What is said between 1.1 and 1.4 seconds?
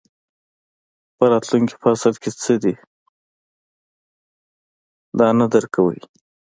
په